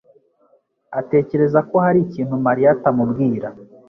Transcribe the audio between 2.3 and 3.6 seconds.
Mariya atamubwira.